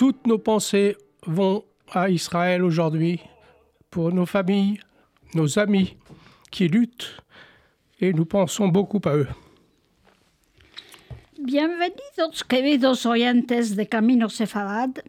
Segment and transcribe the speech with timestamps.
[0.00, 0.96] Toutes nos pensées
[1.26, 1.62] vont
[1.92, 3.20] à Israël aujourd'hui
[3.90, 4.80] pour nos familles,
[5.34, 5.98] nos amis
[6.50, 7.22] qui luttent
[8.00, 9.28] et nous pensons beaucoup à eux.
[11.38, 15.02] Bienvenidos, queridos oyentes de Camino Sefarad,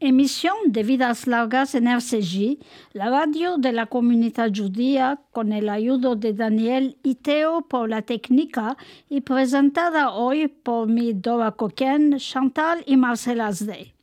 [0.00, 2.60] emisión de Vidas Largas en RCJ,
[2.94, 8.78] la radio de la comunidad judía con el ayudo de Daniel Iteo por la técnica
[9.10, 13.99] y presentada hoy por mi Dora Coquen, Chantal y Marcel Asdey.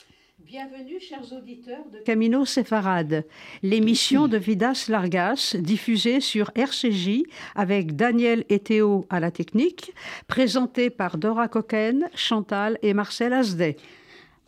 [0.58, 3.28] Bienvenue, chers auditeurs de Camino Sefarad,
[3.62, 7.22] l'émission de Vidas Largas diffusée sur RCJ
[7.54, 9.94] avec Daniel et Théo à la technique,
[10.26, 13.78] présentée par Dora Coquen, Chantal et Marcel Asdey.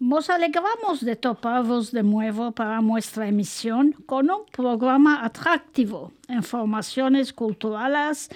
[0.02, 8.30] Nos alegramos de toparvos de nuevo para nuestra emisión con un programa atractivo, informaciones culturales,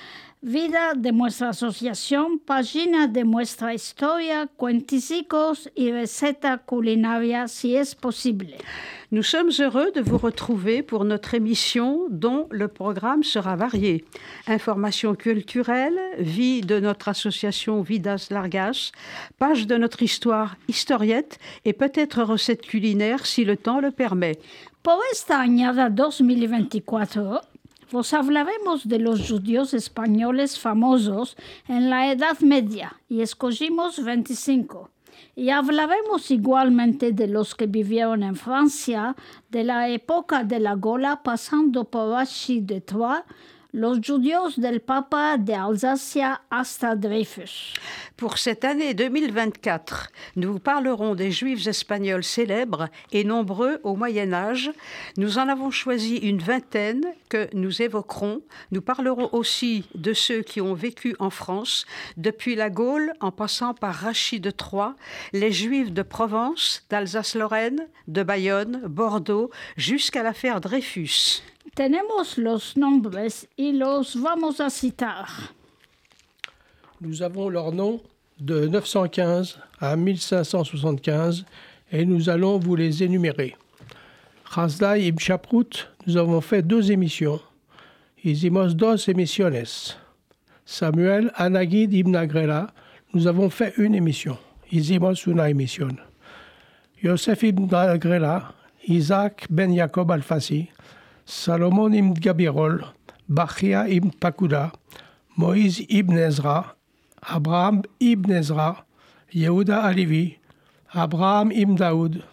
[0.43, 8.57] vida de nuestra asociación, página de nuestra historia, cuenticicos y receta culinaria si es posible.
[9.11, 14.03] Nous sommes heureux de vous retrouver pour notre émission dont le programme sera varié.
[14.47, 18.91] Informations culturelles, vie de notre association Vidas Largas,
[19.37, 24.39] page de notre histoire historiette et peut-être recettes culinaires si le temps le permet.
[24.81, 27.52] Pour esta añada 2024,
[27.93, 34.89] vos hablaremos de los judíos españoles famosos en la Edad Media y escogimos 25.
[35.35, 39.15] Y hablaremos igualmente de los que vivieron en Francia,
[39.51, 43.25] de la época de la Gola pasando por Rachid de Troyes,
[43.73, 47.73] los judíos del Papa de Alsacia hasta Dreyfus.
[48.15, 54.71] Pour cette année 2024, nous parlerons des Juifs espagnols célèbres et nombreux au Moyen Âge.
[55.17, 58.43] Nous en avons choisi une vingtaine que nous évoquerons.
[58.71, 63.73] Nous parlerons aussi de ceux qui ont vécu en France, depuis la Gaule en passant
[63.73, 64.95] par Rachid Troyes,
[65.33, 71.41] les Juifs de Provence, d'Alsace-Lorraine, de Bayonne, Bordeaux, jusqu'à l'affaire Dreyfus.
[71.75, 75.25] Tenemos los nombres y los vamos a citar.
[77.01, 77.99] Nous avons leurs noms
[78.39, 81.45] de 915 à 1575
[81.91, 83.55] et nous allons vous les énumérer.
[84.45, 87.41] Razdai ibn Chaprout, nous avons fait deux émissions.
[88.23, 89.95] Hicimos dos emisiones.
[90.65, 92.67] Samuel Anagid ibn Agrela,
[93.15, 94.37] nous avons fait une émission.
[94.71, 95.97] Hicimos una emisión.
[97.01, 98.53] Yosef ibn Agrela,
[98.87, 100.69] Isaac ben Jacob al-Fassi,
[101.25, 102.83] Salomon ibn Gabirol,
[103.29, 104.73] Bachia ibn Pakuda,
[105.37, 106.75] Moïse ibn Ezra,
[107.21, 108.83] Abraham ibn Ezra,
[109.33, 110.37] Yehuda Alivi,
[110.93, 112.23] Abraham ibn Daoud,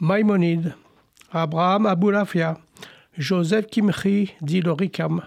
[0.00, 0.74] Maïmonide,
[1.32, 2.58] Abraham Aboulafia,
[3.16, 5.22] Joseph Kimchi dit le Rikam,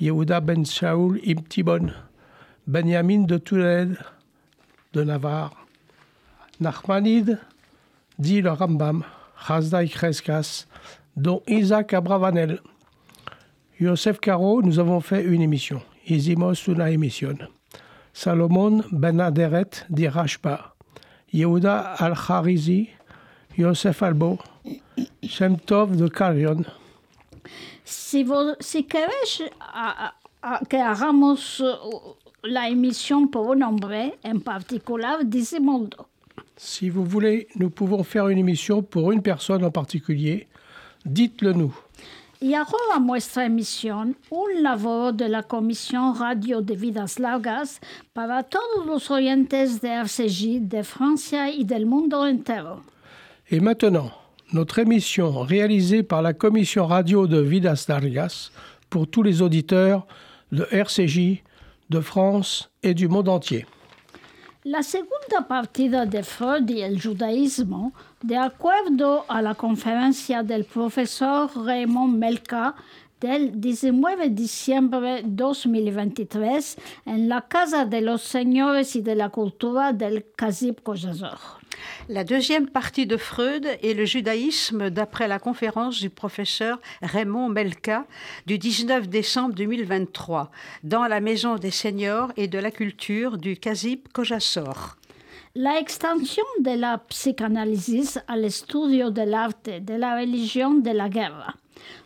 [0.00, 1.92] Yehuda ben Shaul ibn Tibon,
[2.68, 3.98] Benjamin de Touled
[4.92, 5.52] de Navarre,
[6.60, 7.38] Nachmanide
[8.18, 9.02] dit le Rambam,
[9.44, 10.66] Chazdai Kreskas,
[11.16, 12.60] dont Isaac Abravanel.
[13.80, 15.82] Yosef Caro, nous avons fait une émission.
[16.06, 17.36] Isimos una émission.
[18.12, 20.74] Salomon Ben Aderet dit Rashba.
[21.32, 22.90] Yehuda Al-Kharizi,
[23.58, 24.38] Yosef Albo,
[25.22, 26.64] Shem Tov de Karion.
[27.84, 31.60] Si, vos, si que hagamos
[32.44, 32.68] la
[33.32, 34.40] por un hombre en
[35.24, 36.06] decimoslo.
[36.56, 40.46] Si vous voulez, nous pouvons faire une émission pour une personne en particulier.
[41.04, 41.74] Dites-le nous.
[42.40, 47.80] Y ahora nuestra emisión, un labor de la Comisión Radio de Vidas Largas
[48.12, 52.82] para todos los oyentes de RCJ de Francia y del mundo entero.
[53.50, 54.10] Et maintenant,
[54.52, 58.50] notre émission réalisée par la Commission Radio de Vidas Largas
[58.90, 60.06] pour tous les auditeurs
[60.52, 61.42] de RCJ,
[61.88, 63.64] de France et du monde entier.
[64.64, 71.50] La segunda partida de Freud y el judaísmo, de acuerdo a la conferencia del profesor
[71.54, 72.74] Raymond Melka
[73.20, 79.92] del 19 de diciembre 2023 en la Casa de los Señores y de la Cultura
[79.92, 81.63] del Kazib Kojazor.
[82.08, 88.06] La deuxième partie de Freud est le judaïsme d'après la conférence du professeur Raymond Melka
[88.46, 90.50] du 19 décembre 2023
[90.82, 94.96] dans la Maison des Seniors et de la Culture du Kazib Kojassor.
[95.54, 101.54] La extensión de la psicanálisis al estudio del arte, de la religión, de la guerra.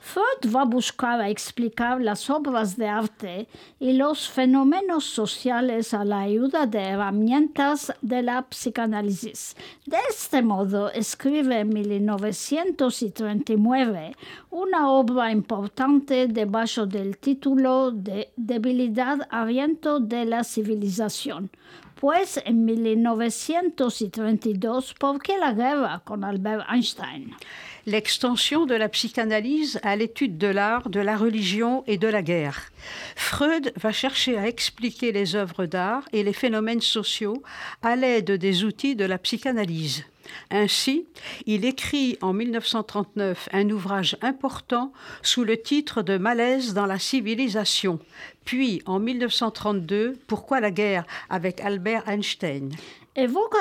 [0.01, 3.49] Freud va a buscar explicar las obras de arte
[3.79, 9.55] y los fenómenos sociales a la ayuda de herramientas de la psicanálisis.
[9.87, 14.17] De este modo, escribe en 1939
[14.51, 21.51] una obra importante debajo del título de Debilidad Ariento de la Civilización,
[22.01, 27.35] pues en 1932, ¿por qué la guerra con Albert Einstein?
[27.89, 32.71] L'extension de la psychanalyse à l'étude de l'art, de la religion et de la guerre.
[33.17, 37.43] Freud va chercher à expliquer les œuvres d'art et les phénomènes sociaux
[37.83, 40.05] à l'aide des outils de la psychanalyse.
[40.51, 41.07] Ainsi,
[41.47, 44.93] il écrit en 1939 un ouvrage important
[45.23, 47.99] sous le titre de Malaise dans la civilisation,
[48.45, 51.07] puis en 1932 Pourquoi la guerre?
[51.31, 52.71] avec Albert Einstein.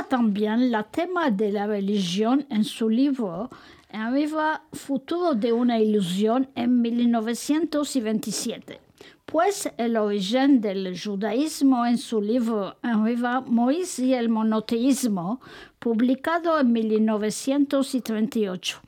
[0.09, 3.49] También la tema de la religion en su libro
[3.97, 8.79] Arriva Futuro de una ilusión en 1927.
[9.25, 15.41] Pues el origen del judaísmo en su libro Arriva Moïse y el monoteísmo,
[15.79, 18.81] publicado en 1938.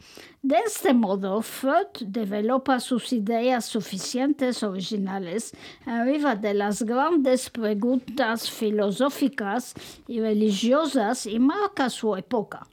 [0.43, 5.55] De este modo, Freud developa sus ideas suficientes originales
[5.87, 9.73] arriba de las grandes preguntas filosóficas
[10.07, 12.67] y religiosas y marca su época.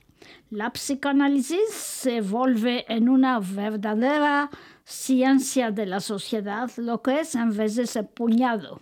[0.51, 4.49] La psicoanálisis se vuelve en una verdadera
[4.85, 8.81] ciencia de la sociedad, lo que es en vez de ese puñado.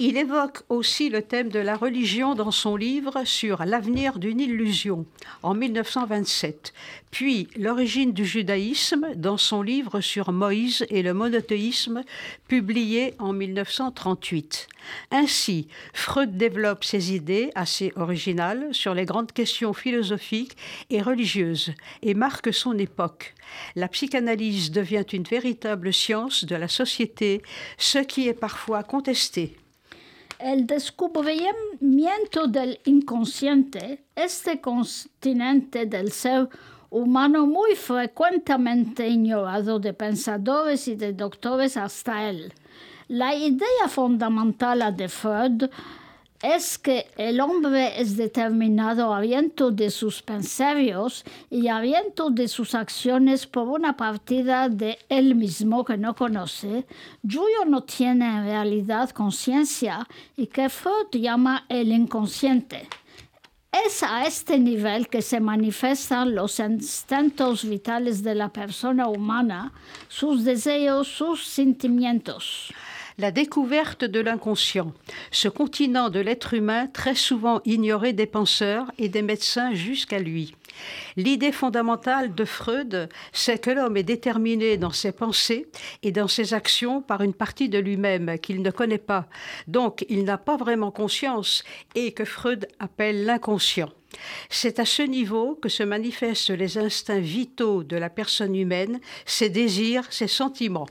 [0.00, 5.06] Il évoque aussi le thème de la religion dans son livre sur l'avenir d'une illusion
[5.44, 6.72] en 1927,
[7.12, 12.02] puis l'origine du judaïsme dans son livre sur Moïse et le monothéisme
[12.48, 14.66] publié en 1938.
[15.12, 20.56] Ainsi, Freud développe ses idées assez originales sur les grandes questions philosophiques
[20.90, 21.72] et religieuses
[22.02, 23.34] et marque son époque.
[23.76, 27.42] La psychanalyse devient une véritable science de la société,
[27.78, 29.43] ce qui est parfois contesté.
[30.38, 36.48] El descubrimiento del inconsciente, este continente del ser
[36.90, 42.52] humano muy frecuentemente ignorado de pensadores y de doctores hasta él.
[43.08, 45.64] La idea fundamental de Freud
[46.42, 53.46] es que el hombre es determinado aviento de sus pensamientos y aviento de sus acciones
[53.46, 56.86] por una partida de él mismo que no conoce,
[57.22, 62.88] cuyo no tiene en realidad conciencia y que Freud llama el inconsciente.
[63.86, 69.72] Es a este nivel que se manifiestan los instintos vitales de la persona humana,
[70.08, 72.72] sus deseos, sus sentimientos.
[73.18, 74.92] La découverte de l'inconscient,
[75.30, 80.54] ce continent de l'être humain très souvent ignoré des penseurs et des médecins jusqu'à lui.
[81.16, 85.68] L'idée fondamentale de Freud, c'est que l'homme est déterminé dans ses pensées
[86.02, 89.26] et dans ses actions par une partie de lui-même qu'il ne connaît pas.
[89.68, 91.62] Donc il n'a pas vraiment conscience
[91.94, 93.90] et que Freud appelle l'inconscient.
[94.48, 99.50] C'est à ce niveau que se manifestent les instincts vitaux de la personne humaine, ses
[99.50, 100.86] désirs, ses sentiments.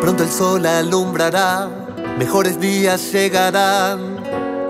[0.00, 1.68] Pronto el sol alumbrará,
[2.16, 4.22] mejores días llegarán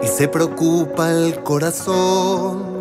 [0.03, 2.77] y se preocupa el corazón.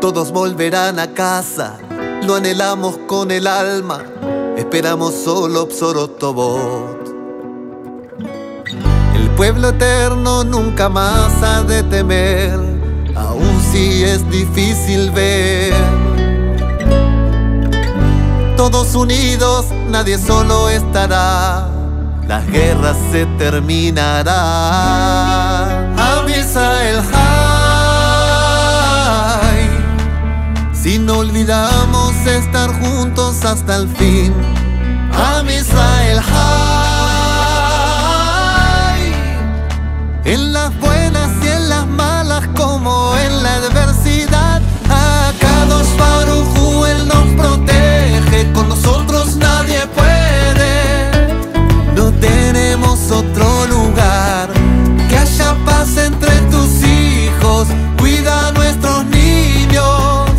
[0.00, 1.78] Todos volverán a casa,
[2.22, 4.04] lo anhelamos con el alma,
[4.56, 7.08] esperamos solo Psorotobot.
[9.16, 12.60] El pueblo eterno nunca más ha de temer,
[13.16, 13.55] aun
[14.04, 15.74] es difícil ver
[18.70, 21.68] todos unidos, nadie solo estará.
[22.26, 24.26] Las guerras se terminarán.
[25.96, 27.20] Avisa el high.
[30.72, 34.34] Si no olvidamos estar juntos hasta el fin.
[35.12, 36.36] Avisa el high.
[40.24, 40.72] En las
[43.18, 44.60] en la adversidad.
[44.84, 50.74] Acá dos Barujú él nos protege, con nosotros nadie puede.
[51.94, 54.48] No tenemos otro lugar
[55.08, 57.68] que haya paz entre tus hijos.
[57.98, 60.30] Cuida a nuestros niños,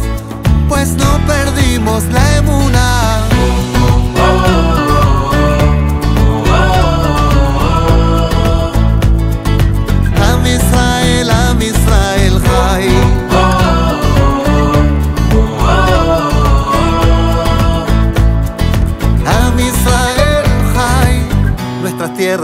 [0.70, 3.37] pues no perdimos la emuna.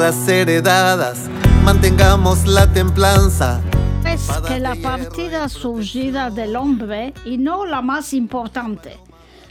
[0.03, 1.29] Tierras heredadas,
[1.63, 3.61] mantengamos la templanza.
[4.05, 8.97] Es que la partida surgida del hombre y no la más importante.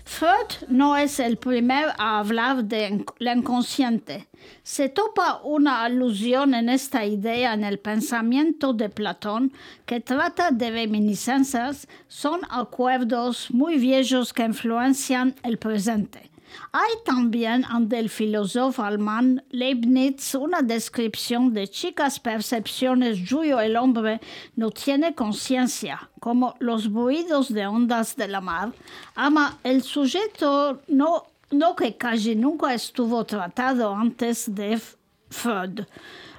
[0.05, 4.29] Freud no es el primer a hablar de la inconsciente.
[4.63, 9.55] Se topa una alusión en esta idea en el pensamiento de Platón
[9.87, 16.32] que trata de reminiscencias, son acuerdos muy viejos que influencian el presente.
[16.73, 24.21] Hay también ante el filósofo alemán Leibniz una descripción de chicas percepciones cuyo el hombre
[24.57, 28.73] no tiene conciencia, como los ruidos de ondas de la mar.
[29.15, 34.81] Ama el sujeto no, no que casi nunca estuvo tratado antes de
[35.29, 35.81] Freud.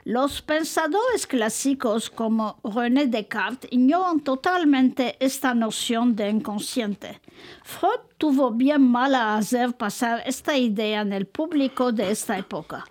[0.05, 7.22] Los pensadores clásicos como René Descartes ignoran totalmente esta noción de inconsciente.
[7.63, 12.83] Freud tuvo bien mal a hacer pasar esta idea en el público de esta época.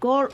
[0.00, 0.28] Gol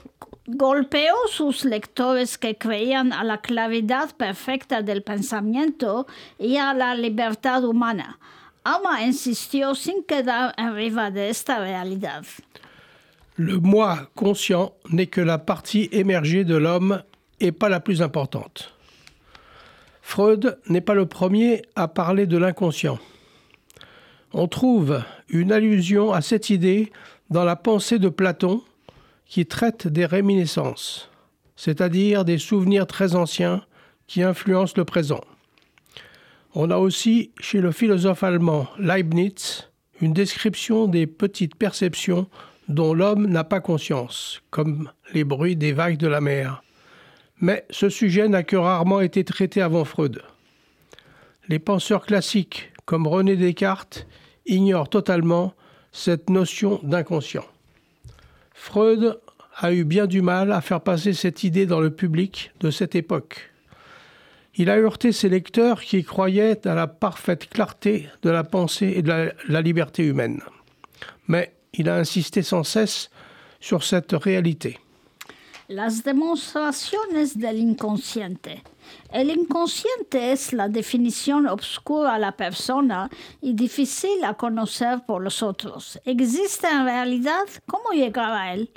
[0.46, 6.06] golpeó sus lectores que creían a la claridad perfecta del pensamiento
[6.38, 8.18] y a la libertad humana.
[8.64, 12.24] Ama insistió sin quedar arriba de esta realidad.
[13.40, 17.04] Le moi conscient n'est que la partie émergée de l'homme
[17.38, 18.74] et pas la plus importante.
[20.02, 22.98] Freud n'est pas le premier à parler de l'inconscient.
[24.32, 26.90] On trouve une allusion à cette idée
[27.30, 28.60] dans la pensée de Platon
[29.24, 31.08] qui traite des réminiscences,
[31.54, 33.62] c'est-à-dire des souvenirs très anciens
[34.08, 35.20] qui influencent le présent.
[36.56, 39.68] On a aussi chez le philosophe allemand Leibniz
[40.00, 42.26] une description des petites perceptions
[42.68, 46.62] dont l'homme n'a pas conscience, comme les bruits des vagues de la mer.
[47.40, 50.22] Mais ce sujet n'a que rarement été traité avant Freud.
[51.48, 54.06] Les penseurs classiques, comme René Descartes,
[54.46, 55.54] ignorent totalement
[55.92, 57.46] cette notion d'inconscient.
[58.52, 59.18] Freud
[59.56, 62.94] a eu bien du mal à faire passer cette idée dans le public de cette
[62.94, 63.50] époque.
[64.54, 69.02] Il a heurté ses lecteurs qui croyaient à la parfaite clarté de la pensée et
[69.02, 70.40] de la, liberté humaine.
[71.28, 73.10] Mais il a insisté sans cesse
[73.60, 74.78] sur cette réalité.
[75.70, 78.62] Las demostraciones del inconsciente.
[79.12, 83.10] El inconsciente es la definición obscura a la persona
[83.42, 86.00] y difícil a conocer por los otros.
[86.06, 87.44] ¿Existe en realidad?
[87.66, 88.70] ¿Cómo llegar a él?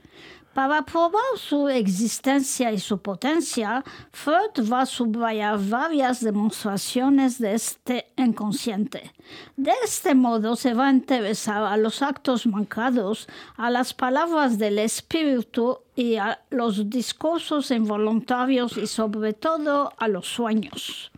[0.54, 8.08] Para probar su existencia y su potencia, Freud va a subrayar varias demostraciones de este
[8.18, 9.14] inconsciente.
[9.56, 14.80] De este modo se va a interesar a los actos mancados, a las palabras del
[14.80, 21.12] espíritu y a los discursos involuntarios y sobre todo a los sueños.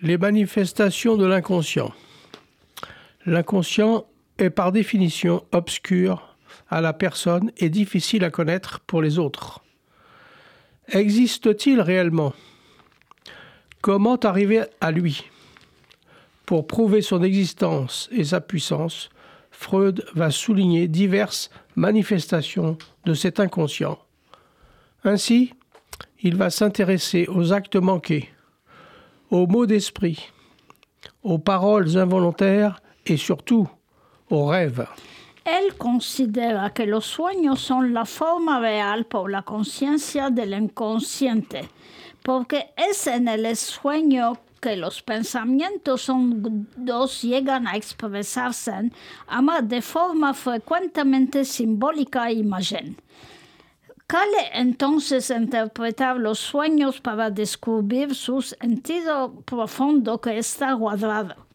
[0.00, 1.92] Les manifestations de l'inconscient.
[3.26, 4.06] L'inconscient
[4.38, 6.29] est par définition obscur
[6.70, 9.60] à la personne et difficile à connaître pour les autres.
[10.88, 12.32] Existe-t-il réellement?
[13.82, 15.24] Comment arriver à lui?
[16.46, 19.10] Pour prouver son existence et sa puissance,
[19.50, 23.98] Freud va souligner diverses manifestations de cet inconscient.
[25.04, 25.52] Ainsi,
[26.22, 28.28] il va s'intéresser aux actes manqués,
[29.30, 30.30] aux mots d'esprit,
[31.22, 33.68] aux paroles involontaires et surtout
[34.28, 34.86] aux rêves.
[35.44, 41.68] Él considera que los sueños son la forma real por la conciencia del inconsciente,
[42.22, 46.10] porque es en el sueño que los pensamientos
[46.76, 48.90] dos llegan a expresarse
[49.26, 52.96] ama de forma frecuentemente simbólica e imagen.
[54.06, 61.49] Cale entonces interpretar los sueños para descubrir su sentido profundo que está guardado.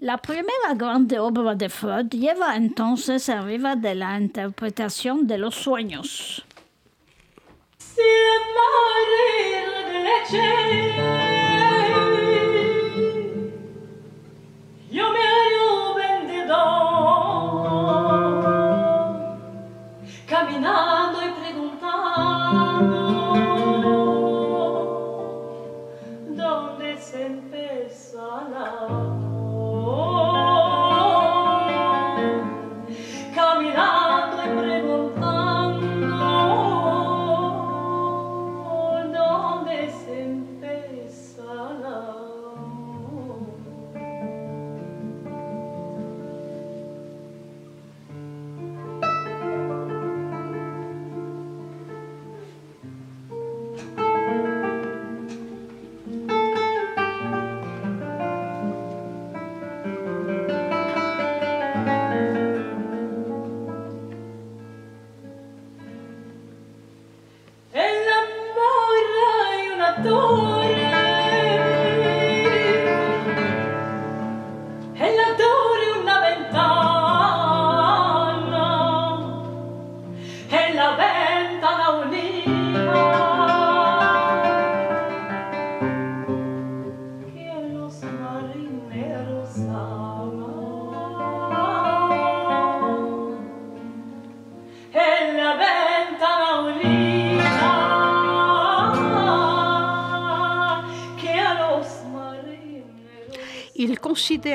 [0.00, 6.44] La primera grande obra de Freud lleva entonces arriba de la interpretación de los sueños.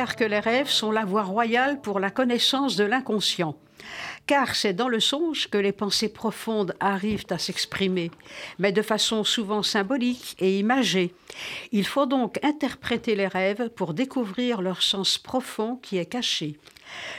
[0.06, 3.56] Que les rêves sont la voie royale pour la connaissance de l'inconscient.
[4.28, 8.12] Car c'est dans le songe que les pensées profondes arrivent à s'exprimer,
[8.60, 11.14] mais de façon souvent symbolique et imagée.
[11.72, 16.58] Il faut donc interpréter les rêves pour découvrir leur sens profond qui est caché.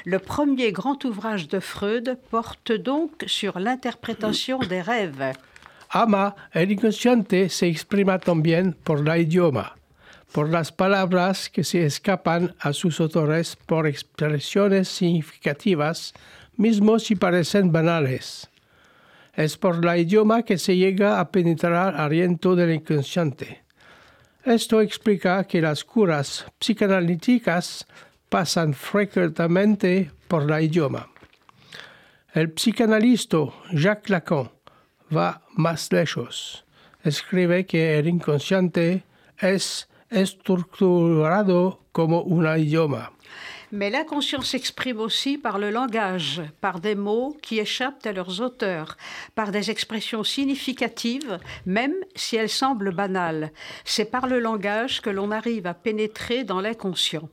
[0.05, 5.33] Le premier grand ouvrage de Freud porte donc sur l'interprétation des rêves.
[5.95, 9.77] Ama, el inconsciente se exprima también por la idioma,
[10.33, 16.15] por las palabras que se escapan a sus autores por expresiones significativas,
[16.57, 18.49] mismo si parecen banales.
[19.35, 23.63] Es por la idioma que se llega a penetrar aliento del inconsciente.
[24.45, 27.87] Esto explica que las curas psicanalíticas
[28.29, 31.09] pasan frecuentemente por la idioma.
[32.35, 33.39] El psicanalista
[33.73, 34.51] Jacques Lacan
[35.15, 36.65] va más lejos.
[37.05, 39.05] Escribe que el inconsciente
[39.39, 43.13] es estructurado como un idioma.
[43.75, 48.99] Mais l'inconscient s'exprime aussi par le langage, par des mots qui échappent à leurs auteurs,
[49.35, 53.51] par des expressions significatives, même si elles semblent banales.
[53.87, 57.31] C'est par le langage que l'on arrive à pénétrer dans l'inconscient.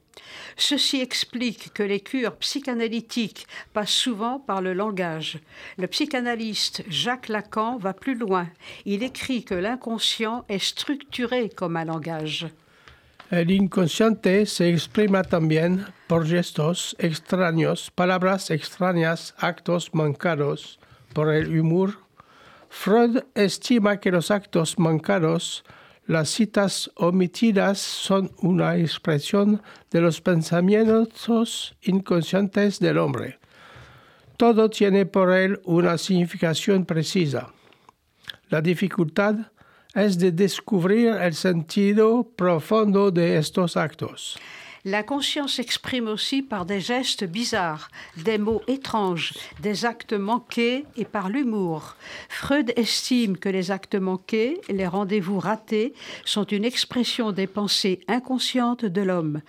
[0.55, 5.39] Ceci explique que les cures psychanalytiques passent souvent par le langage.
[5.77, 8.47] Le psychanalyste Jacques Lacan va plus loin.
[8.85, 12.47] Il écrit que l'inconscient est structuré comme un langage.
[13.29, 20.79] El inconsciente se exprima también por gestos extraños, palabras extrañas, actos mancados,
[21.13, 21.99] por el humor.
[22.69, 25.63] Freud estima que los actos mancados,
[26.07, 33.37] las citas omitidas, son una expresión de los pensamientos inconscientes del hombre.
[34.37, 37.53] Todo tiene por él una significación precisa.
[38.47, 39.51] La dificultad
[39.95, 44.37] es de descubrir el sentido profundo de estos actos.
[44.85, 51.27] L'inconscient s'exprime aussi par des gestes bizarres, des mots étranges, des actes manqués et par
[51.27, 51.97] l'humour.
[52.29, 58.85] Freud estime que les actes manqués, les rendez-vous ratés, sont une expression des pensées inconscientes
[58.85, 59.41] de l'homme.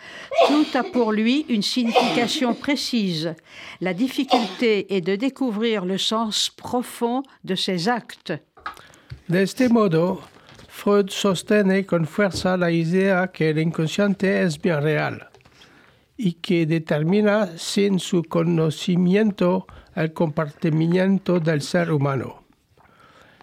[0.49, 3.35] Tout a pour lui une signification précise.
[3.81, 8.33] La difficulté est de découvrir le sens profond de ces actes.
[9.31, 10.21] De este modo,
[10.67, 15.29] Freud sostiene con fuerza la idea que el inconsciente es bien real
[16.17, 22.43] y que determina sin su conocimiento el comportamiento del ser humano.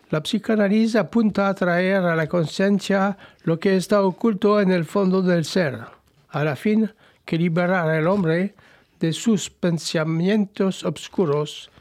[0.09, 5.21] La psicoanálisis apunta a traer a la conciencia lo que está oculto en el fondo
[5.21, 5.79] del ser,
[6.27, 6.91] a la fin
[7.23, 8.55] que liberar al hombre
[8.99, 11.71] de sus pensamientos obscuros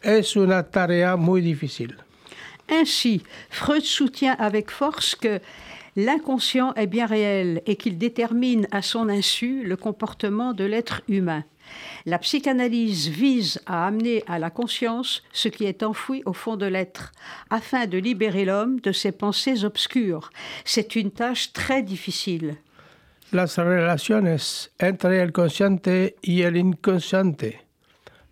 [0.00, 1.96] es una tarea muy difícil.
[2.70, 5.40] Ainsi, Freud soutient avec force que
[5.96, 11.44] l'inconscient est bien réel et qu'il détermine à son insu le comportement de l'être humain.
[12.06, 16.66] La psychanalyse vise à amener à la conscience ce qui est enfoui au fond de
[16.66, 17.12] l'être,
[17.50, 20.30] afin de libérer l'homme de ses pensées obscures.
[20.64, 22.56] C'est une tâche très difficile.
[23.30, 27.60] Las relaciones entre el consciente y el inconsciente.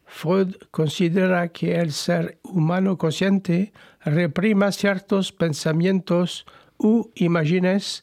[0.07, 3.73] Freud considera que el ser humano consciente
[4.07, 6.47] reprima ciertos pensamientos
[6.79, 8.03] u imágenes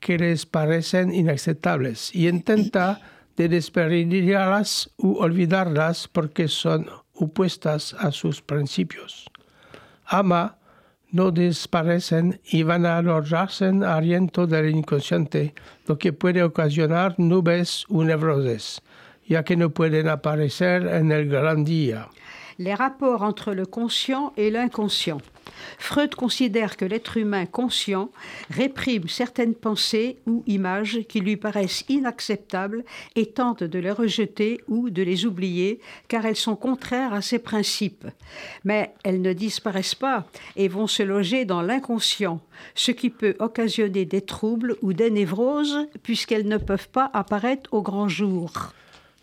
[0.00, 3.00] que les parecen inaceptables y intenta
[3.36, 9.30] de desperdiciarlas u olvidarlas porque son opuestas a sus principios.
[10.06, 10.58] Ama
[11.10, 15.54] no desaparecen y van a alojarse en aliento del inconsciente,
[15.86, 18.80] lo que puede ocasionar nubes o nevroses,
[19.28, 22.08] ya que no pueden aparecer en el gran día.
[22.56, 25.20] Les rapports entre le conscient et l'inconscient.
[25.78, 28.10] Freud considère que l'être humain conscient
[28.50, 32.84] réprime certaines pensées ou images qui lui paraissent inacceptables
[33.16, 37.38] et tente de les rejeter ou de les oublier car elles sont contraires à ses
[37.38, 38.06] principes.
[38.64, 40.26] Mais elles ne disparaissent pas
[40.56, 42.40] et vont se loger dans l'inconscient,
[42.74, 47.82] ce qui peut occasionner des troubles ou des névroses puisqu'elles ne peuvent pas apparaître au
[47.82, 48.72] grand jour.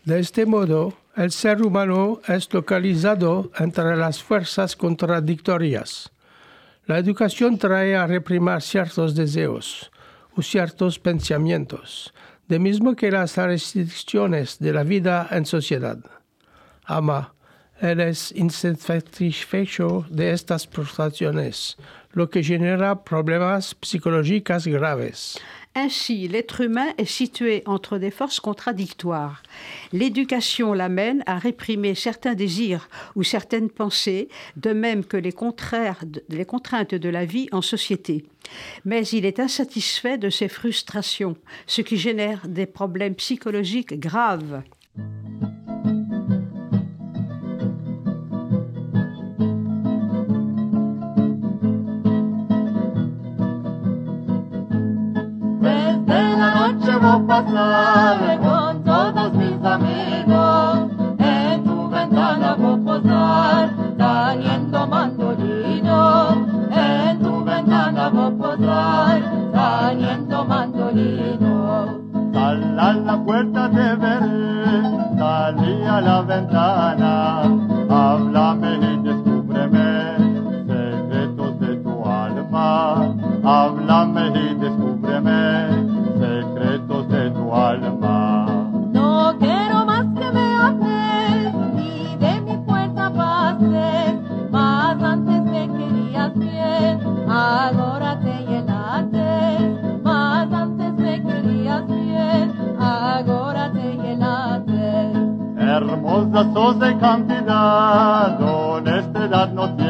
[0.04, 6.10] De este modo, el ser humano es localizado entre las fuerzas contradictorias.
[6.86, 9.90] La educación trae a reprimar ciertos deseos
[10.34, 12.14] o ciertos pensamientos,
[12.48, 15.98] de mismo que las restricciones de la vida en sociedad.
[16.84, 17.34] Ama,
[17.80, 21.76] él es insatisfecho de estas frustraciones,
[22.12, 25.38] lo que genera problemas psicológicos graves.
[25.76, 29.42] Ainsi, l'être humain est situé entre des forces contradictoires.
[29.92, 36.04] L'éducation l'amène à réprimer certains désirs ou certaines pensées, de même que les, contraintes
[36.94, 38.24] de la vie en société.
[38.84, 41.36] Mais il est insatisfait de ses frustrations,
[41.68, 44.62] ce qui génère des problèmes psychologiques graves.
[57.00, 60.90] A pasar con todos mis amigos.
[61.18, 66.46] En tu ventana voy a posar, teniendo mandolino.
[66.70, 72.00] En tu ventana voy a posar, teniendo mandolino.
[72.32, 74.82] Sal a la puerta te veré,
[75.18, 77.42] salí a la ventana,
[106.78, 109.89] de cantidad, honestidad no tienes,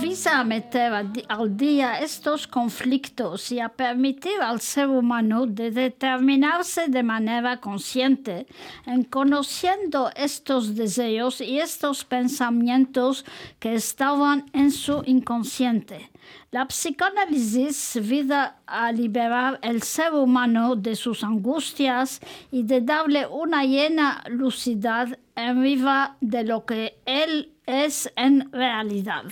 [0.00, 0.92] visa a meter
[1.28, 8.46] al día estos conflictos y a permitir al ser humano de determinarse de manera consciente
[8.86, 13.24] en conociendo estos deseos y estos pensamientos
[13.58, 16.10] que estaban en su inconsciente.
[16.50, 23.64] La psicoanálisis visa a liberar el ser humano de sus angustias y de darle una
[23.64, 29.24] llena lucidez en viva de lo que él es en realidad.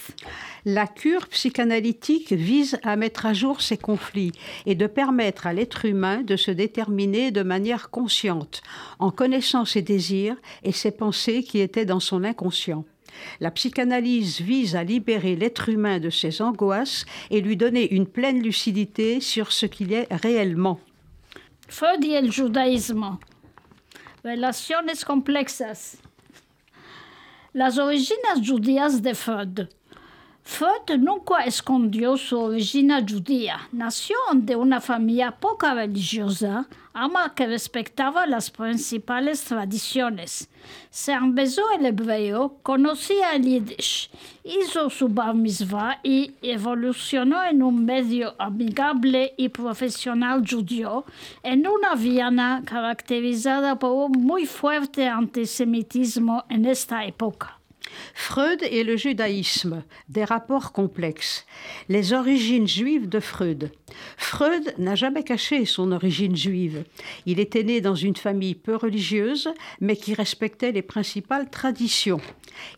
[0.65, 4.33] La cure psychanalytique vise à mettre à jour ces conflits
[4.67, 8.63] et de permettre à l'être humain de se déterminer de manière consciente,
[8.99, 12.85] en connaissant ses désirs et ses pensées qui étaient dans son inconscient.
[13.41, 18.43] La psychanalyse vise à libérer l'être humain de ses angoisses et lui donner une pleine
[18.43, 20.81] lucidité sur ce qu'il est réellement.
[21.69, 23.19] Freud y el judaísmo.
[24.25, 25.97] Relaciones complexas.
[27.55, 29.69] Las originas judías de Freud.
[30.43, 33.69] Freud nunca escondió su origina judía.
[33.73, 40.49] Nació de una familia poca religiosa, ama que respetaba las principales tradiciones.
[40.89, 44.11] Se empezó el hebreo, conocía el yiddish,
[44.43, 51.05] hizo su bar mitzvah y evolucionó en un medio amigable y profesional judío
[51.43, 57.56] en una Viena caracterizada por un muy fuerte antisemitismo en esta época.
[58.15, 61.47] Freud et le judaïsme, des rapports complexes.
[61.89, 63.71] Les origines juives de Freud.
[64.17, 66.85] Freud n'a jamais caché son origine juive.
[67.25, 69.49] Il était né dans une famille peu religieuse,
[69.81, 72.21] mais qui respectait les principales traditions.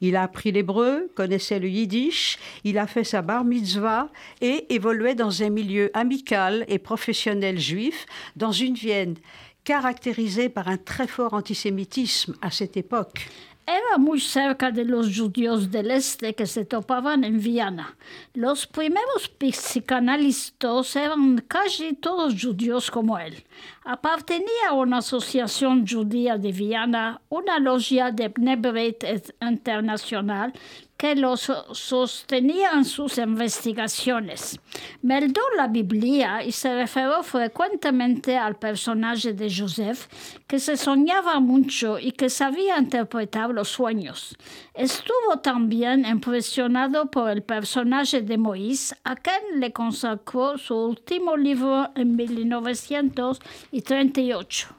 [0.01, 5.15] Il a appris l'hébreu, connaissait le yiddish, il a fait sa bar mitzvah et évoluait
[5.15, 9.17] dans un milieu amical et professionnel juif, dans une Vienne
[9.65, 13.29] caractérisée par un très fort antisémitisme à cette époque.
[13.69, 17.99] Era muy cerca de los judíos del este que se topaban en Viena.
[18.33, 23.45] Los primeros psicanalistas eran casi todos judíos como él.
[23.85, 29.05] Apartenía a una asociación judía de Viena, una logia de Bnei Brit
[29.43, 30.55] internacional
[30.99, 34.59] que los sostenía en sus investigaciones.
[35.01, 40.09] Meldó la Biblia y se refirió frecuentemente al personaje de Joseph,
[40.49, 44.37] que se soñaba mucho y que sabía interpretar los sueños.
[44.75, 51.93] Estuvo también impresionado por el personaje de Moïse, a quien le consagró su último libro
[51.95, 54.78] en 1938.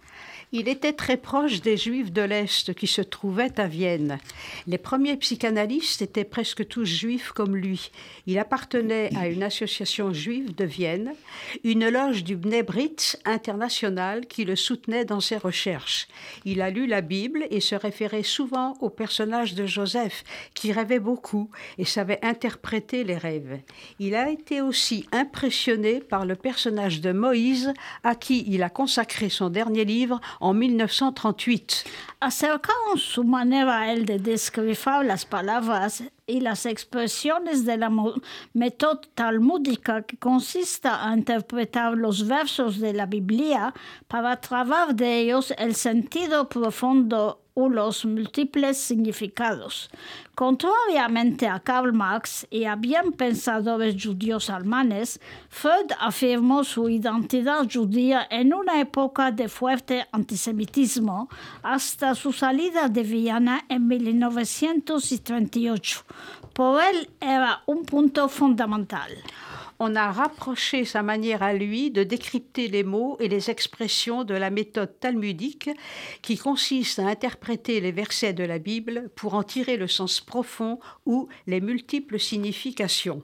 [0.51, 4.17] Il était très proche des Juifs de l'Est qui se trouvaient à Vienne.
[4.65, 7.91] Les premiers psychanalystes étaient presque tous juifs comme lui.
[8.25, 11.13] Il appartenait à une association juive de Vienne,
[11.63, 16.07] une loge du Bnei Brit international qui le soutenait dans ses recherches.
[16.45, 20.23] Il a lu la Bible et se référait souvent au personnage de Joseph,
[20.55, 23.59] qui rêvait beaucoup et savait interpréter les rêves.
[23.99, 27.71] Il a été aussi impressionné par le personnage de Moïse,
[28.03, 31.89] à qui il a consacré son dernier livre en 1938.
[32.19, 37.91] Acercaron su manera de describir las palabras y las expresiones de la
[38.53, 43.73] méthode talmúdica que consiste a interpretar los versos de la Biblia
[44.07, 49.89] para trabar de ellos el sentido profundo los múltiples significados.
[50.35, 55.19] Contrariamente a Karl Marx y a bien pensadores judíos alemanes,
[55.49, 61.27] Freud afirmó su identidad judía en una época de fuerte antisemitismo
[61.61, 66.05] hasta su salida de Viena en 1938.
[66.53, 69.11] Por él era un punto fundamental.
[69.81, 74.33] On a rapproché sa manière à lui de décrypter les mots et les expressions de
[74.33, 75.69] la méthode talmudique
[76.21, 80.79] qui consiste à interpréter les versets de la Bible pour en tirer le sens profond
[81.05, 83.23] ou les multiples significations.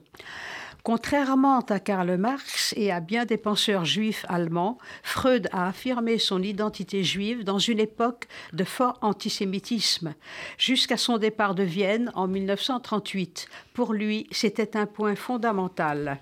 [0.84, 6.42] Contrairement à Karl Marx et à bien des penseurs juifs allemands, Freud a affirmé son
[6.42, 10.14] identité juive dans une époque de fort antisémitisme,
[10.58, 13.50] jusqu'à son départ de Vienne en 1938.
[13.74, 16.22] Pour lui, c'était un point fondamental.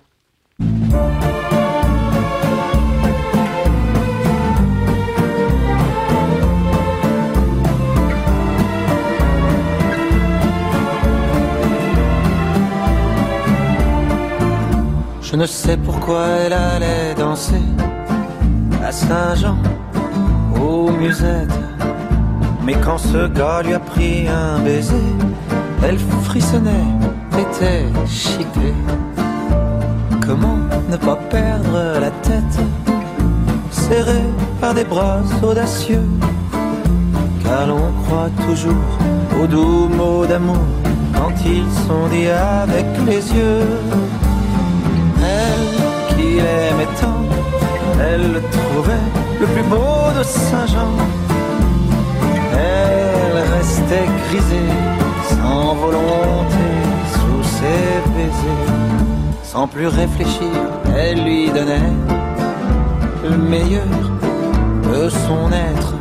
[15.34, 17.66] Je ne sais pourquoi elle allait danser
[18.86, 19.56] à Saint-Jean,
[20.62, 21.58] aux musettes.
[22.64, 24.94] Mais quand ce gars lui a pris un baiser,
[25.82, 26.86] elle frissonnait,
[27.36, 28.74] était chitée.
[30.26, 30.56] Comment
[30.88, 32.58] ne pas perdre la tête,
[33.70, 36.06] serrée par des bras audacieux,
[37.42, 38.88] car l'on croit toujours
[39.38, 40.64] aux doux mots d'amour
[41.14, 43.68] quand ils sont dits avec les yeux.
[45.20, 47.22] Elle qui l'aimait tant,
[48.00, 49.06] elle le trouvait
[49.40, 50.94] le plus beau de Saint-Jean.
[52.52, 54.72] Elle restait grisée,
[55.28, 56.66] sans volonté,
[57.12, 58.83] sous ses baisers.
[59.54, 60.50] Sans plus réfléchir,
[60.96, 61.92] elle lui donnait
[63.22, 63.86] le meilleur
[64.82, 65.94] de son être.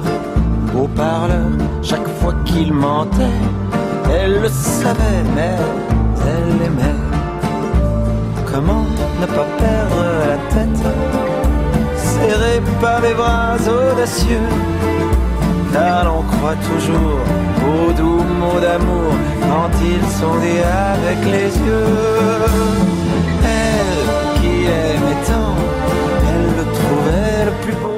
[0.75, 1.51] Au parleur,
[1.83, 3.37] chaque fois qu'il mentait,
[4.11, 5.55] elle le savait, mais
[6.31, 6.99] elle aimait.
[8.51, 8.85] Comment
[9.21, 10.85] ne pas perdre la tête?
[11.95, 14.49] Serré par les bras audacieux
[15.71, 17.19] Car l'on croit toujours
[17.69, 20.63] aux doux mots d'amour Quand ils sont dits
[20.95, 23.12] avec les yeux
[23.43, 25.55] Elle qui aimait tant
[26.27, 27.93] Elle le trouvait le plus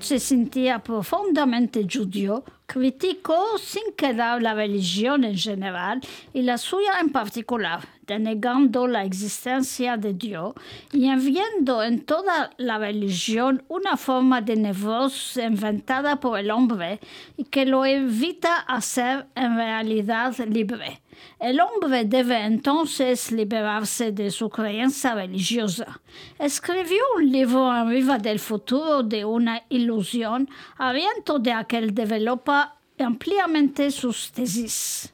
[0.00, 6.00] se sentía profundamente judío, criticó sin quedar la religión en general
[6.32, 10.54] y la suya en particular, denegando la existencia de Dios
[10.92, 17.00] y viendo en toda la religión una forma de nevrosis inventada por el hombre
[17.36, 21.00] y que lo evita a ser en realidad libre.
[21.38, 26.00] El hombre debe entonces liberarse de su creencia religiosa.
[26.38, 34.30] Escribió un libro arriba del futuro de una ilusión, aliento de aquel developa ampliamente sus
[34.32, 35.12] tesis.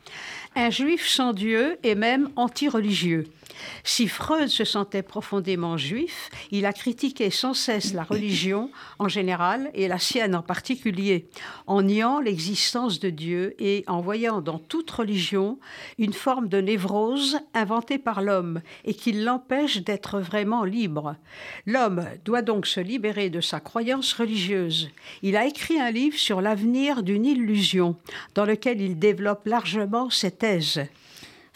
[0.57, 3.27] Un juif sans Dieu est même anti-religieux.
[3.85, 9.71] Si Freud se sentait profondément juif, il a critiqué sans cesse la religion en général
[9.75, 11.29] et la sienne en particulier,
[11.67, 15.59] en niant l'existence de Dieu et en voyant dans toute religion
[15.99, 21.17] une forme de névrose inventée par l'homme et qui l'empêche d'être vraiment libre.
[21.67, 24.91] L'homme doit donc se libérer de sa croyance religieuse.
[25.23, 27.97] Il a écrit un livre sur l'avenir d'une illusion,
[28.35, 30.83] dans lequel il développe largement ses thèses.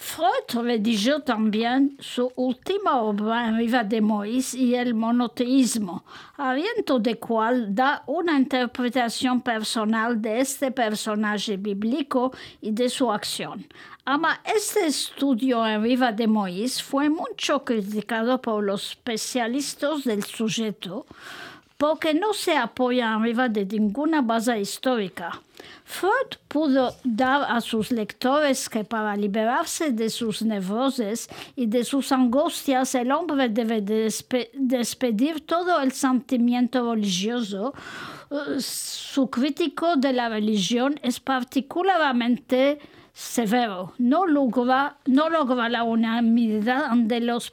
[0.06, 6.04] Freud redigió también su última obra en Riva de Moïse y el monoteísmo,
[6.36, 13.66] aliento de cual da una interpretación personal de este personaje bíblico y de su acción.
[14.04, 21.06] Ama este estudio en Riva de Moïse fue mucho criticado por los especialistas del sujeto,
[21.76, 25.40] porque no se apoya arriba de ninguna base histórica.
[25.84, 32.10] Freud pudo dar a sus lectores que para liberarse de sus nevroses y de sus
[32.12, 37.74] angustias el hombre debe despe- despedir todo el sentimiento religioso.
[38.30, 42.78] Eh, Su crítico de la religión es particularmente
[43.12, 43.92] severo.
[43.98, 47.50] No logra, no logra la unanimidad de los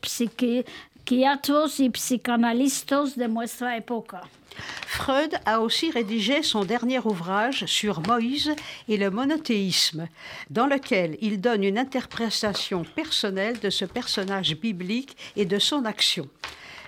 [4.88, 8.56] Freud a aussi rédigé son dernier ouvrage sur Moïse
[8.88, 10.08] et le monothéisme,
[10.50, 16.30] dans lequel il donne une interprétation personnelle de ce personnage biblique et de son action.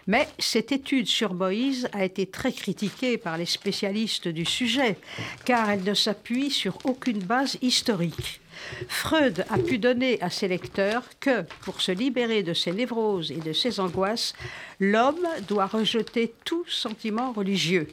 [0.08, 4.96] Mais cette étude sur Moïse a été très critiquée par les spécialistes du sujet,
[5.44, 8.40] car elle ne s'appuie sur aucune base historique.
[8.88, 13.38] Freud a pu donner à ses lecteurs que, pour se libérer de ses névroses et
[13.38, 14.34] de ses angoisses,
[14.80, 17.88] l'homme doit rejeter tout sentiment religieux.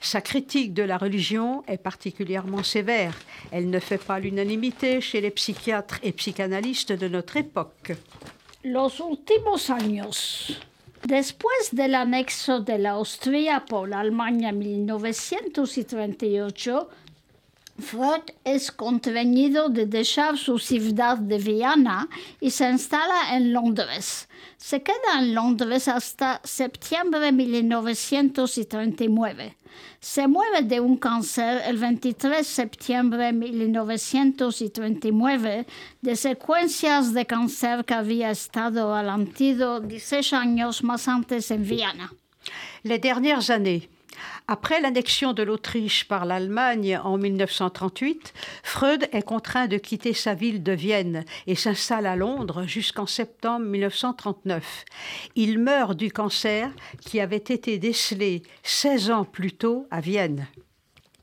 [0.00, 3.14] Sa critique de la religion est particulièrement sévère.
[3.50, 7.92] Elle ne fait pas l'unanimité chez les psychiatres et psychanalystes de notre époque.
[8.64, 10.58] Los últimos años.
[11.06, 16.88] Después del anexo de la Austria por Alemania en 1938,
[17.78, 22.08] Freud es contrañido de dejar su ciudad de Viena
[22.40, 24.28] y se instala en Londres.
[24.56, 29.56] Se queda en Londres hasta septiembre de 1939.
[29.98, 35.66] Se muere de un cáncer el 23 de septiembre de 1939
[36.00, 42.12] de secuencias de cáncer que había estado alantido 16 años más antes en Viena.
[42.84, 43.88] Les dernières années.
[44.48, 50.62] Après l'annexion de l'Autriche par l'Allemagne en 1938, Freud est contraint de quitter sa ville
[50.62, 54.84] de Vienne et s'installe à Londres jusqu'en septembre 1939.
[55.36, 60.46] Il meurt du cancer qui avait été décelé 16 ans plus tôt à Vienne.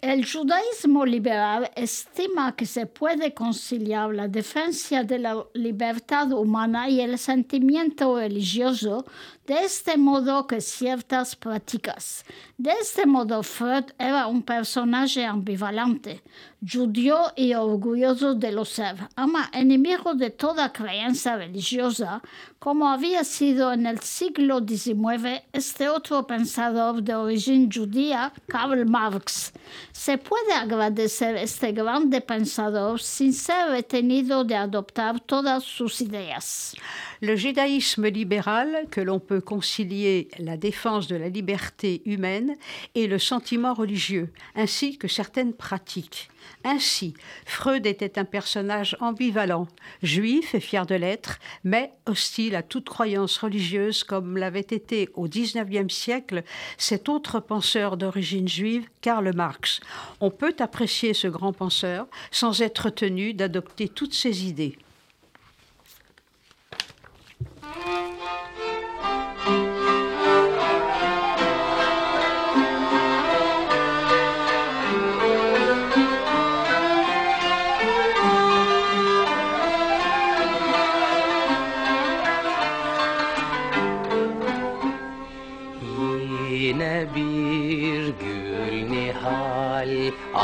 [0.02, 7.02] El judaísmo liberal estima que se puede conciliar la defensa de la libertad humana y
[7.02, 9.06] el sentimiento religioso
[9.52, 12.24] de este modo que ciertas prácticas.
[12.58, 16.24] De este modo, Freud era un personaje ambivalente,
[16.62, 22.22] judío y orgulloso de lo ser, ama enemigo de toda creencia religiosa,
[22.60, 29.52] como había sido en el siglo XIX este otro pensador de origen judía, Karl Marx.
[29.92, 36.76] Se puede agradecer este grande pensador sin ser retenido de adoptar todas sus ideas.
[37.22, 42.56] Le judaïsme libéral, que l'on peut concilier la défense de la liberté humaine
[42.96, 46.30] et le sentiment religieux, ainsi que certaines pratiques.
[46.64, 47.14] Ainsi,
[47.46, 49.68] Freud était un personnage ambivalent,
[50.04, 55.28] juif et fier de l'être, mais hostile à toute croyance religieuse comme l'avait été au
[55.28, 56.44] XIXe siècle
[56.78, 59.80] cet autre penseur d'origine juive, Karl Marx.
[60.20, 64.78] On peut apprécier ce grand penseur sans être tenu d'adopter toutes ses idées.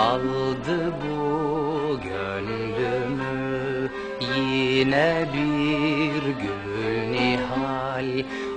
[0.07, 3.89] Aldı bu gönlümü.
[4.35, 8.09] Yine bir gül nihal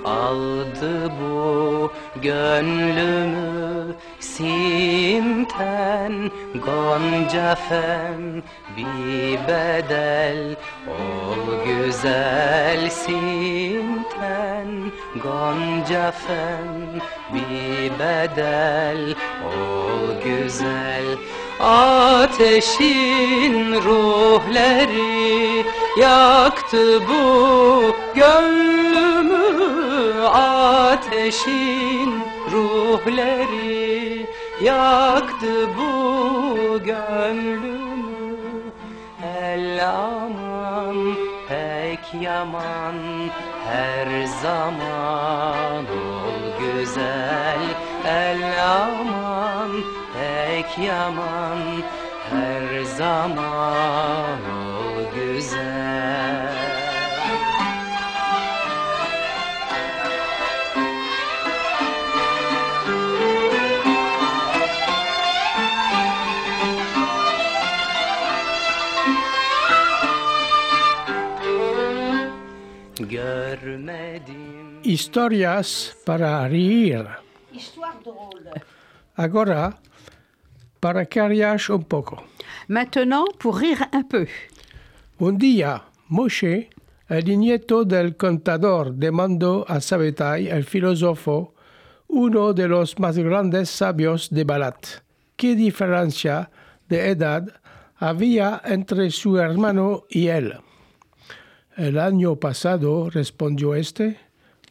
[0.05, 3.95] aldı bu gönlümü.
[4.19, 6.13] Simten
[6.53, 7.55] gonca
[8.77, 10.55] bir bedel
[10.87, 14.69] Ol güzel simten
[15.23, 17.01] gonca fen
[17.33, 19.15] bir bedel.
[19.45, 21.05] Ol güzel
[21.59, 25.63] ateşin ruhları
[25.99, 29.41] Yaktı bu gönlümü
[30.33, 32.11] ateşin
[32.51, 34.25] ruhları
[34.61, 37.70] Yaktı bu gönlümü
[42.13, 43.29] yaman
[43.65, 44.09] her
[44.43, 47.63] zaman ol güzel.
[48.05, 49.71] El aman
[50.13, 51.83] pek yaman
[52.29, 56.50] her zaman ol güzel
[74.83, 77.05] Historias para reír.
[79.15, 79.77] Agora,
[80.79, 82.23] para cariar un poco.
[82.67, 84.27] Maintenant, pour rire un peu.
[85.19, 86.69] Un día, Moshe,
[87.09, 91.53] el nieto del contador, demandó a Sabbatai, el filósofo,
[92.07, 95.03] uno de los más grandes sabios de Balat,
[95.35, 96.49] qué diferencia
[96.89, 97.47] de edad
[97.97, 100.55] había entre su hermano y él.
[101.77, 104.19] El año pasado, respondió este,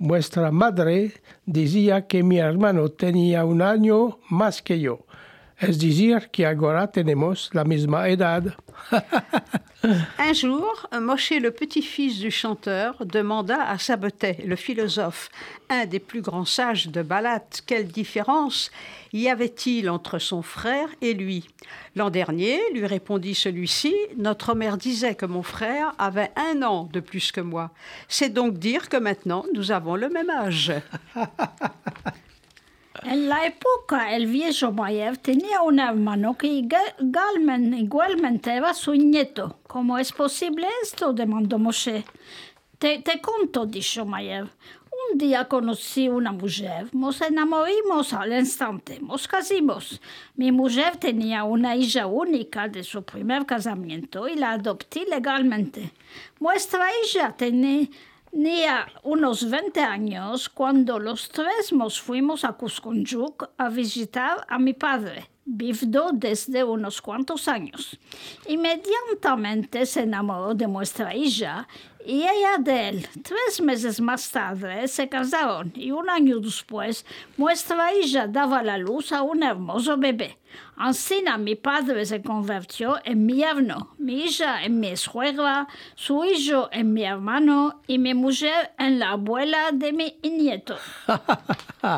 [0.01, 1.13] vuestra madre
[1.45, 5.05] decía que mi hermano tenía un año más que yo.
[5.61, 8.55] Es decir, que ahora tenemos la misma edad?
[10.19, 15.29] Un jour, Moshe, le petit-fils du chanteur, demanda à Sabbatai, le philosophe,
[15.69, 18.71] un des plus grands sages de Balat, quelle différence
[19.13, 21.47] y avait-il entre son frère et lui?
[21.95, 27.01] L'an dernier, lui répondit celui-ci, notre mère disait que mon frère avait un an de
[27.01, 27.71] plus que moi.
[28.09, 30.73] C'est donc dire que maintenant nous avons le même âge.
[33.03, 39.59] En la época, el viejo Mayev tenía un hermano que igualmente, era su nieto.
[39.67, 41.13] ¿Cómo es posible esto?
[41.13, 42.05] demandó Moshe.
[42.79, 44.51] Te, te conto, dijo Mayev.
[45.13, 50.01] Un día conocí una mujer, nos enamoramos al instante, nos casimos.
[50.35, 55.91] Mi mujer tenía una hija única de su primer casamiento y la adopté legalmente.
[56.39, 57.89] Nuestra hija tenía
[58.31, 64.73] Tenía unos 20 años cuando los tres nos fuimos a Cuscunjuk a visitar a mi
[64.73, 67.99] padre, vivido desde unos cuantos años.
[68.47, 71.67] Inmediatamente se enamoró de nuestra hija
[72.07, 73.07] y ella de él.
[73.23, 77.05] Tres meses más tarde se casaron y un año después
[77.37, 80.39] nuestra hija daba la luz a un hermoso bebé.
[80.77, 86.69] Así mi padre se convirtió en mi yerno, mi hija en mi suegra, su hijo
[86.73, 90.77] en mi hermano y mi mujer en la abuela de mi nieto.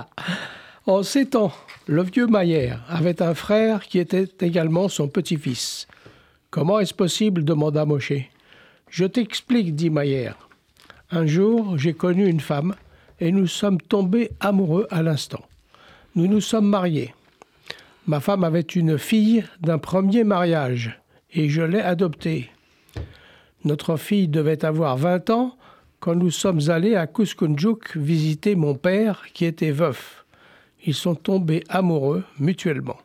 [0.86, 1.52] en ces temps,
[1.86, 5.86] le vieux Maillère avait un frère qui était également son petit-fils.
[6.50, 7.44] Comment est-ce possible?
[7.44, 8.31] demanda Moshe.
[8.92, 10.36] Je t'explique, dit Maillère.
[11.10, 12.74] Un jour, j'ai connu une femme
[13.20, 15.40] et nous sommes tombés amoureux à l'instant.
[16.14, 17.14] Nous nous sommes mariés.
[18.06, 21.00] Ma femme avait une fille d'un premier mariage
[21.32, 22.50] et je l'ai adoptée.
[23.64, 25.56] Notre fille devait avoir 20 ans
[25.98, 30.26] quand nous sommes allés à Kuskunjuk visiter mon père qui était veuf.
[30.84, 32.98] Ils sont tombés amoureux mutuellement.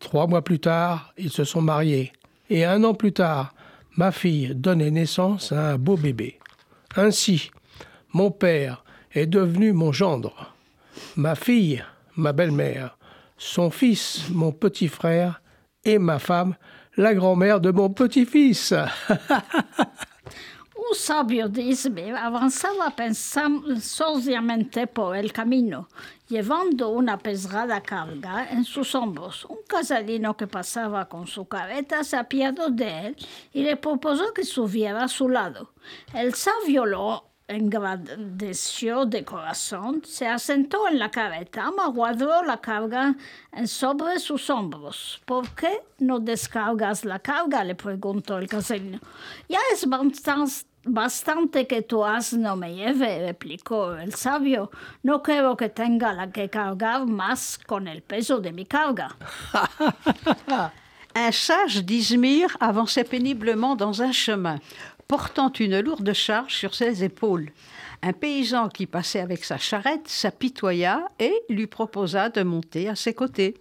[0.00, 2.14] Trois mois plus tard, ils se sont mariés.
[2.48, 3.52] Et un an plus tard,
[3.98, 6.38] ma fille donnait naissance à un beau bébé.
[6.96, 7.50] Ainsi,
[8.14, 10.54] mon père est devenu mon gendre.
[11.16, 11.84] Ma fille,
[12.16, 12.98] ma belle-mère
[13.40, 15.40] son fils, mon petit frère,
[15.84, 16.56] et ma femme,
[16.96, 18.74] la grand-mère de mon petit-fils.
[20.88, 25.88] Un sabio d'Isbe avanzaba pensosamente por el camino,
[26.28, 29.44] llevando una pesada carga en sus hombros.
[29.44, 33.16] Un casalino que pasaba con su careta se apiadó de él
[33.52, 35.74] y le propuso que subiera a su lado.
[36.14, 43.16] El sabio lo engrandeció de corazón, se asentó en la carreta, guardó la carga
[43.64, 45.20] sobre sus hombros.
[45.24, 47.64] ¿Por qué no descargas la carga?
[47.64, 49.00] le preguntó el caserino.
[49.48, 54.70] Ya es bastante, que tu asno me lleve, replicó el sabio.
[55.02, 59.16] No creo que tenga la que cargar más con el peso de mi carga.
[61.16, 64.58] un sage d'Izmir avançait péniblement dans un chemin
[65.08, 67.50] portant une lourde charge sur ses épaules.
[68.02, 73.14] Un paysan qui passait avec sa charrette s'apitoya et lui proposa de monter à ses
[73.14, 73.54] côtés.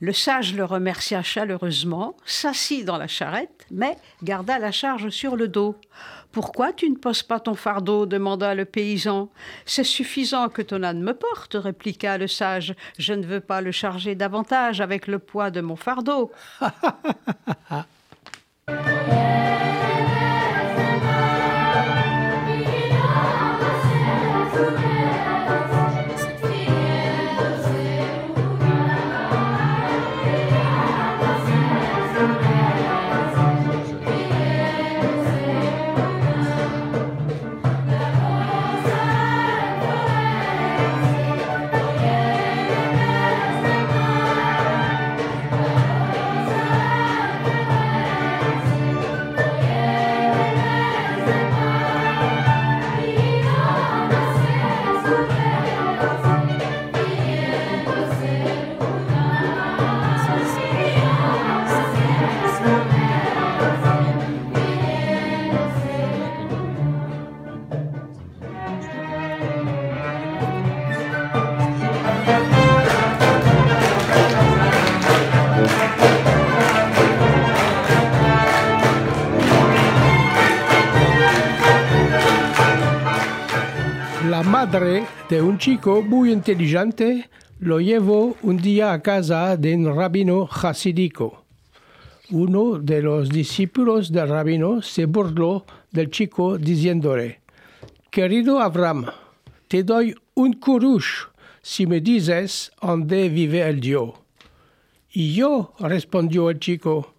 [0.00, 5.48] Le sage le remercia chaleureusement, s'assit dans la charrette, mais garda la charge sur le
[5.48, 5.76] dos.
[6.32, 9.28] Pourquoi tu ne poses pas ton fardeau demanda le paysan.
[9.66, 12.74] C'est suffisant que ton âne me porte, répliqua le sage.
[12.98, 16.32] Je ne veux pas le charger davantage avec le poids de mon fardeau.
[85.32, 91.46] de un chico muy inteligente lo llevó un día a casa de un rabino hasidico.
[92.28, 97.40] Uno de los discípulos del rabino se burló del chico diciéndole,
[98.10, 99.06] Querido Abraham,
[99.68, 101.24] te doy un kurush
[101.62, 104.10] si me dices dónde vive el Dios.
[105.12, 107.14] Y yo, respondió el chico,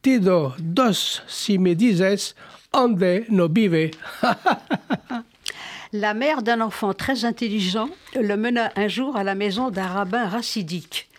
[0.00, 2.34] te do dos si me dices
[2.70, 3.90] onde no vive.
[5.94, 10.26] La mère d'un enfant très intelligent le mena un jour à la maison d'un rabbin
[10.26, 11.10] racidique.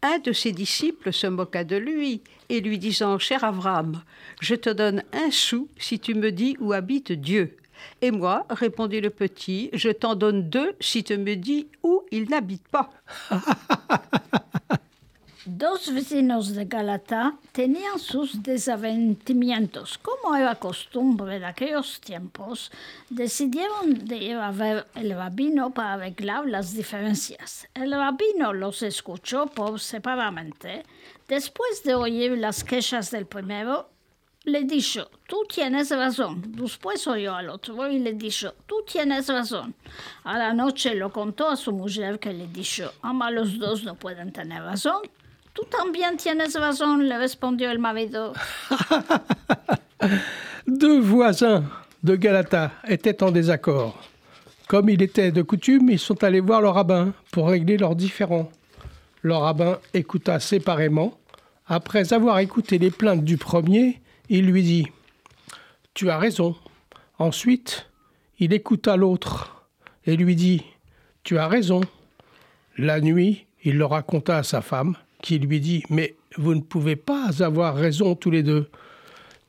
[0.00, 4.02] Un de ses disciples se moqua de lui et lui disant Cher Abraham,
[4.40, 7.58] je te donne un sou si tu me dis où habite Dieu.
[8.00, 12.30] Et moi, répondit le petit, je t'en donne deux si tu me dis où il
[12.30, 12.90] n'habite pas.
[15.44, 19.98] Dos vecinos de Galata tenían sus desaventimientos.
[19.98, 22.70] Como era costumbre de aquellos tiempos,
[23.10, 27.66] decidieron de ir a ver el rabino para arreglar las diferencias.
[27.74, 30.84] El rabino los escuchó por separadamente.
[31.26, 33.88] Después de oír las quejas del primero,
[34.44, 36.54] le dijo, tú tienes razón.
[36.54, 39.74] Después oyó al otro y le dijo, tú tienes razón.
[40.22, 43.96] A la noche lo contó a su mujer que le dijo, ama los dos no
[43.96, 45.02] pueden tener razón.
[45.52, 47.16] Tú también tienes razón, le
[47.70, 48.32] el marido.
[50.66, 51.64] Deux voisins
[52.02, 54.00] de Galata étaient en désaccord.
[54.68, 58.50] Comme il était de coutume, ils sont allés voir le rabbin pour régler leurs différends.
[59.20, 61.18] Le rabbin écouta séparément.
[61.66, 64.00] Après avoir écouté les plaintes du premier,
[64.30, 64.86] il lui dit
[65.92, 66.56] Tu as raison.
[67.18, 67.90] Ensuite,
[68.38, 69.66] il écouta l'autre
[70.06, 70.62] et lui dit
[71.22, 71.82] Tu as raison.
[72.78, 76.96] La nuit, il le raconta à sa femme, qui lui dit Mais vous ne pouvez
[76.96, 78.68] pas avoir raison tous les deux.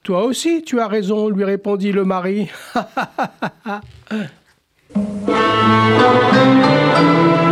[0.03, 2.49] Toi aussi, tu as raison, lui répondit le mari.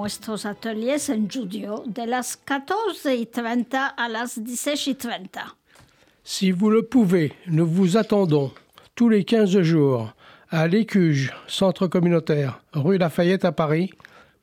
[0.00, 5.28] nuestros ateliers en judío, de las 14.30 a las 16.30.
[6.24, 8.50] Si vous le pouvez, nous vous attendons
[8.94, 10.14] tous les 15 jours
[10.48, 13.90] à l'Écuge, centre communautaire, rue Lafayette à Paris,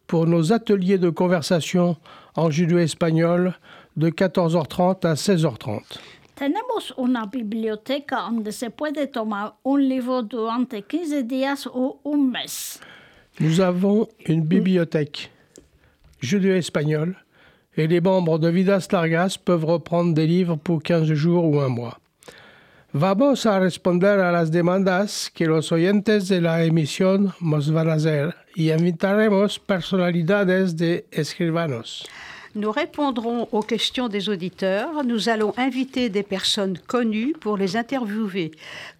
[0.06, 1.98] pour nos ateliers de conversation
[2.36, 3.56] en judéo-espagnol
[3.96, 5.82] de 14h30 à 16h30.
[6.36, 12.80] Tenemos una biblioteca donde se puede tomar un libro durante 15 días o un mes.
[13.40, 15.32] Nous avons une bibliothèque
[16.20, 17.16] judéo-espagnole
[17.76, 21.70] et les membres de Vidas Largas peuvent reprendre des livres pour 15 jours ou un
[21.70, 22.00] mois.
[22.94, 27.94] Vamos a responder a las demandas que los oyentes de la emisión nos van a
[27.94, 32.08] hacer y invitaremos personalidades de escribanos.
[32.58, 35.04] Nous répondrons aux questions des auditeurs.
[35.04, 38.50] Nous allons inviter des personnes connues pour les interviewer,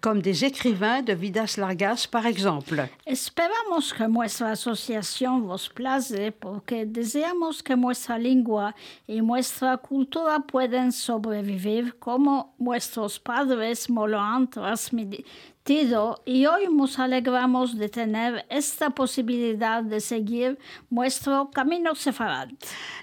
[0.00, 2.86] comme des écrivains de Vidas Largas par exemple.
[3.04, 8.76] Esperamos que nuestra asociación vos place porque deseamos que nuestra lengua
[9.08, 15.24] y nuestra cultura puedan sobrevivir como nuestros padres me lo han transmitido
[15.70, 20.58] y hoy nos alegramos de tener esta posibilidad de seguir
[20.90, 22.48] nuestro camino sefarad.